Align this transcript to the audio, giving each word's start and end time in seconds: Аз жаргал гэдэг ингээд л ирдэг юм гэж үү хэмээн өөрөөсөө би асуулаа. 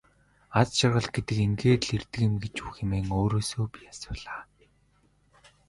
Аз 0.59 0.67
жаргал 0.77 1.07
гэдэг 1.15 1.37
ингээд 1.45 1.81
л 1.87 1.93
ирдэг 1.97 2.21
юм 2.27 2.35
гэж 2.43 2.55
үү 2.63 2.71
хэмээн 2.75 3.07
өөрөөсөө 3.19 3.65
би 3.73 3.81
асуулаа. 3.91 4.41